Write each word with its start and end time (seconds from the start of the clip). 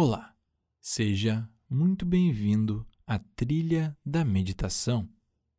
Olá, 0.00 0.32
seja 0.80 1.50
muito 1.68 2.06
bem-vindo 2.06 2.86
à 3.04 3.18
Trilha 3.18 3.98
da 4.06 4.24
Meditação, 4.24 5.08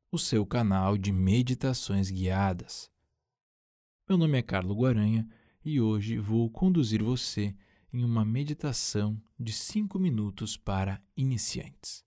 o 0.10 0.18
seu 0.18 0.46
canal 0.46 0.98
de 0.98 1.12
meditações 1.12 2.10
guiadas. 2.10 2.90
Meu 4.08 4.18
nome 4.18 4.38
é 4.38 4.42
Carlo 4.42 4.74
Guaranha 4.74 5.28
e 5.62 5.82
hoje 5.82 6.18
vou 6.18 6.50
conduzir 6.50 7.04
você 7.04 7.54
em 7.92 8.02
uma 8.02 8.24
meditação 8.24 9.22
de 9.38 9.52
5 9.52 10.00
minutos 10.00 10.56
para 10.56 11.04
iniciantes. 11.18 12.06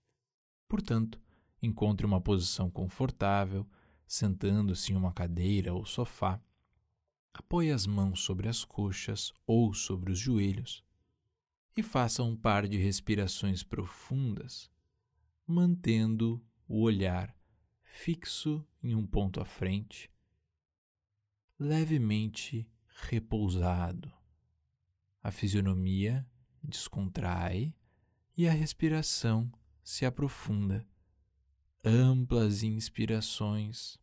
Portanto, 0.67 1.21
encontre 1.61 2.03
uma 2.03 2.19
posição 2.19 2.67
confortável, 2.67 3.63
sentando-se 4.07 4.91
em 4.91 4.95
uma 4.95 5.13
cadeira 5.13 5.71
ou 5.71 5.85
sofá. 5.85 6.41
Apoie 7.31 7.69
as 7.69 7.85
mãos 7.85 8.21
sobre 8.21 8.49
as 8.49 8.65
coxas 8.65 9.31
ou 9.45 9.71
sobre 9.71 10.11
os 10.11 10.17
joelhos 10.17 10.83
e 11.75 11.81
faça 11.81 12.23
um 12.23 12.35
par 12.35 12.67
de 12.67 12.77
respirações 12.77 13.63
profundas, 13.63 14.69
mantendo 15.45 16.43
o 16.67 16.81
olhar 16.81 17.35
fixo 17.83 18.65
em 18.81 18.95
um 18.95 19.05
ponto 19.05 19.39
à 19.39 19.45
frente, 19.45 20.11
levemente 21.59 22.67
repousado. 23.09 24.11
A 25.21 25.31
fisionomia 25.31 26.27
descontrai 26.61 27.73
e 28.35 28.47
a 28.47 28.51
respiração 28.51 29.51
se 29.83 30.05
aprofunda. 30.05 30.85
Amplas 31.83 32.63
inspirações 32.63 33.97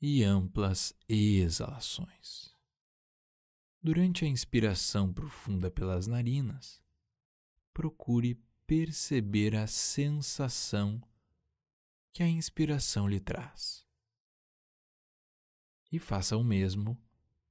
e 0.00 0.22
amplas 0.24 0.94
exalações. 1.08 2.54
Durante 3.82 4.26
a 4.26 4.28
inspiração 4.28 5.10
profunda 5.10 5.70
pelas 5.70 6.06
narinas, 6.06 6.82
procure 7.72 8.34
perceber 8.66 9.56
a 9.56 9.66
sensação 9.66 11.02
que 12.12 12.22
a 12.22 12.28
inspiração 12.28 13.08
lhe 13.08 13.18
traz. 13.18 13.86
E 15.90 15.98
faça 15.98 16.36
o 16.36 16.44
mesmo 16.44 17.02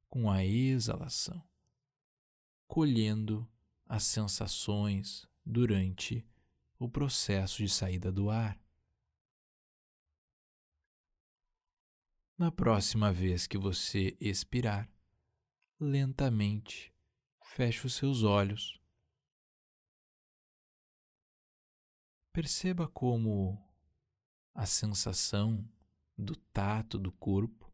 com 0.07 0.29
a 0.29 0.45
exalação, 0.45 1.43
colhendo 2.67 3.49
as 3.87 4.03
sensações 4.03 5.27
durante 5.43 6.23
o 6.77 6.87
processo 6.87 7.57
de 7.57 7.69
saída 7.69 8.11
do 8.11 8.29
ar. 8.29 8.61
Na 12.37 12.51
próxima 12.51 13.11
vez 13.11 13.47
que 13.47 13.57
você 13.57 14.15
expirar, 14.21 14.87
lentamente 15.79 16.93
feche 17.41 17.87
os 17.87 17.95
seus 17.95 18.23
olhos. 18.23 18.79
Perceba 22.33 22.87
como 22.87 23.57
a 24.53 24.65
sensação 24.65 25.67
do 26.17 26.35
tato 26.35 26.99
do 26.99 27.11
corpo 27.11 27.73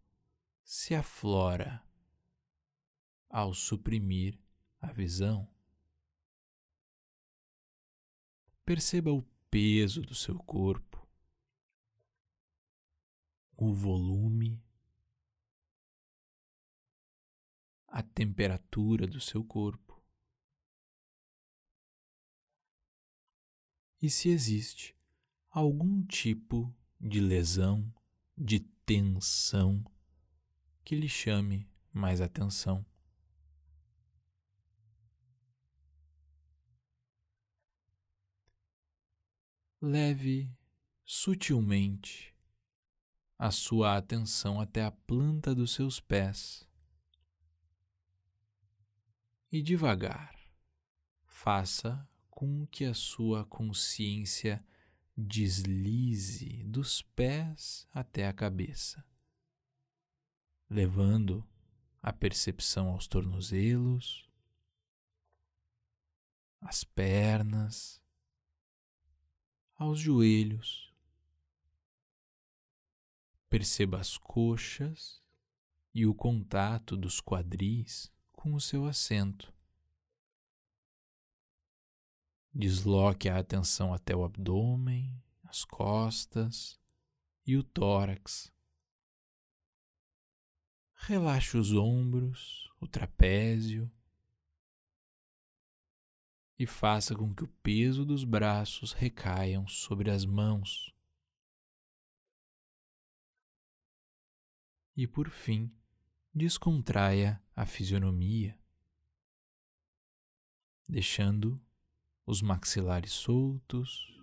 se 0.63 0.93
aflora 0.93 1.83
ao 3.27 3.53
suprimir 3.53 4.39
a 4.79 4.91
visão. 4.91 5.49
Perceba 8.63 9.11
o 9.11 9.23
peso 9.49 10.01
do 10.01 10.15
seu 10.15 10.37
corpo, 10.39 11.07
o 13.57 13.73
volume 13.73 14.64
a 17.95 18.03
temperatura 18.03 19.07
do 19.07 19.21
seu 19.21 19.41
corpo. 19.41 20.03
E 24.01 24.09
se 24.09 24.27
existe 24.27 24.93
algum 25.49 26.05
tipo 26.05 26.75
de 26.99 27.21
lesão, 27.21 27.89
de 28.37 28.59
tensão 28.85 29.81
que 30.83 30.93
lhe 30.93 31.07
chame 31.07 31.71
mais 31.93 32.19
atenção. 32.19 32.85
Leve 39.81 40.51
sutilmente 41.05 42.35
a 43.39 43.51
sua 43.51 43.95
atenção 43.95 44.59
até 44.59 44.83
a 44.83 44.91
planta 44.91 45.55
dos 45.55 45.73
seus 45.73 46.01
pés 46.01 46.64
e 49.55 49.61
devagar 49.61 50.37
faça 51.23 52.05
com 52.29 52.67
que 52.67 52.83
a 52.83 52.93
sua 52.93 53.45
consciência 53.45 54.61
deslize 55.15 56.61
dos 56.65 57.01
pés 57.01 57.87
até 57.93 58.27
a 58.27 58.33
cabeça, 58.33 59.01
levando 60.69 61.41
a 62.01 62.11
percepção 62.11 62.89
aos 62.89 63.07
tornozelos, 63.07 64.29
às 66.59 66.83
pernas, 66.83 68.03
aos 69.75 70.01
joelhos. 70.01 70.93
Perceba 73.49 74.01
as 74.01 74.17
coxas 74.17 75.23
e 75.93 76.05
o 76.05 76.13
contato 76.13 76.97
dos 76.97 77.21
quadris 77.21 78.13
com 78.45 78.53
o 78.53 78.61
seu 78.61 78.85
assento. 78.85 79.51
Desloque 82.53 83.27
a 83.27 83.39
atenção 83.39 83.91
até 83.91 84.15
o 84.15 84.23
abdômen, 84.23 85.19
as 85.45 85.65
costas 85.65 86.79
e 87.43 87.57
o 87.57 87.63
tórax. 87.63 88.53
Relaxe 90.93 91.57
os 91.57 91.73
ombros, 91.73 92.71
o 92.79 92.87
trapézio 92.87 93.91
e 96.59 96.67
faça 96.67 97.15
com 97.15 97.33
que 97.33 97.43
o 97.43 97.47
peso 97.63 98.05
dos 98.05 98.23
braços 98.23 98.91
recaiam 98.91 99.67
sobre 99.67 100.11
as 100.11 100.23
mãos. 100.23 100.93
E 104.95 105.07
por 105.07 105.31
fim, 105.31 105.75
descontraia 106.31 107.43
a 107.55 107.65
fisionomia, 107.65 108.59
deixando 110.87 111.61
os 112.25 112.41
maxilares 112.41 113.11
soltos 113.11 114.21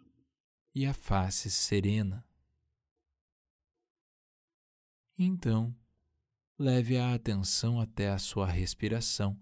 e 0.74 0.84
a 0.84 0.92
face 0.92 1.50
serena. 1.50 2.26
Então, 5.16 5.74
leve 6.58 6.98
a 6.98 7.14
atenção 7.14 7.80
até 7.80 8.10
a 8.10 8.18
sua 8.18 8.46
respiração 8.46 9.40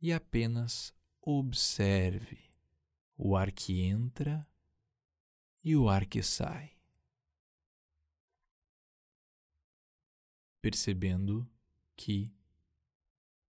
e 0.00 0.12
apenas 0.12 0.94
observe 1.20 2.50
o 3.16 3.36
ar 3.36 3.50
que 3.50 3.80
entra 3.80 4.46
e 5.64 5.76
o 5.76 5.88
ar 5.88 6.06
que 6.06 6.22
sai. 6.22 6.72
percebendo 10.62 11.44
que, 11.96 12.32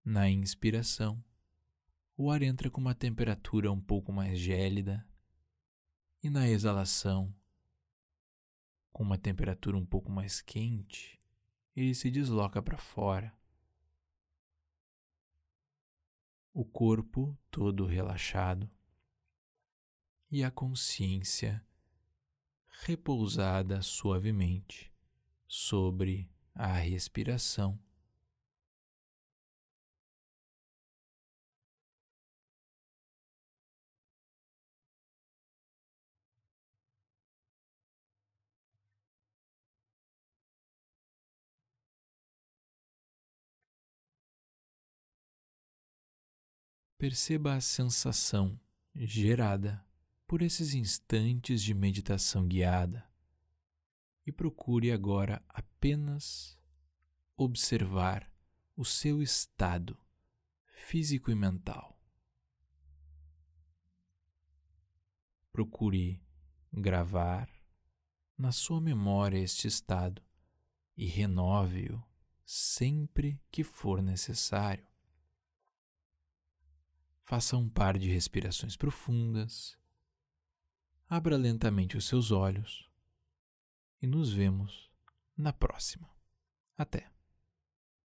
na 0.04 0.30
inspiração, 0.30 1.24
o 2.16 2.30
ar 2.30 2.42
entra 2.42 2.70
com 2.70 2.82
uma 2.82 2.94
temperatura 2.94 3.72
um 3.72 3.80
pouco 3.80 4.12
mais 4.12 4.38
gélida 4.38 5.08
e 6.22 6.30
na 6.30 6.48
exalação, 6.48 7.34
com 8.92 9.04
uma 9.04 9.18
temperatura 9.18 9.76
um 9.78 9.86
pouco 9.86 10.12
mais 10.12 10.42
quente, 10.42 11.20
ele 11.76 11.96
se 11.96 12.12
desloca 12.12 12.62
para 12.62 12.78
fora. 12.78 13.36
O 16.54 16.64
corpo 16.64 17.38
todo 17.50 17.86
relaxado 17.86 18.70
e 20.30 20.44
a 20.44 20.52
consciência 20.52 21.66
repousada 22.86 23.82
suavemente 23.82 24.94
sobre 25.48 26.30
a 26.54 26.74
respiração. 26.74 27.80
Perceba 47.04 47.56
a 47.56 47.60
sensação 47.60 48.58
gerada 48.96 49.86
por 50.26 50.42
esses 50.42 50.74
instantes 50.74 51.62
de 51.62 51.74
meditação 51.74 52.48
guiada 52.48 53.06
e 54.26 54.32
procure 54.32 54.90
agora 54.90 55.44
apenas 55.50 56.58
observar 57.36 58.32
o 58.74 58.86
seu 58.86 59.22
estado 59.22 60.00
físico 60.66 61.30
e 61.30 61.36
mental. 61.36 62.00
procure 65.52 66.24
gravar 66.72 67.50
na 68.38 68.54
sua 68.54 68.80
memória 68.80 69.40
este 69.40 69.68
estado 69.68 70.24
e 70.96 71.06
renove-o 71.06 72.02
sempre 72.46 73.42
que 73.52 73.62
for 73.62 74.02
necessário. 74.02 74.93
Faça 77.24 77.56
um 77.56 77.70
par 77.70 77.98
de 77.98 78.10
respirações 78.10 78.76
profundas, 78.76 79.78
abra 81.10 81.38
lentamente 81.38 81.96
os 81.96 82.06
seus 82.06 82.32
olhos 82.32 82.90
e 84.02 84.08
nos 84.08 84.32
vemos 84.34 84.90
na 85.38 85.54
próxima. 85.54 86.10
Até! 86.78 87.13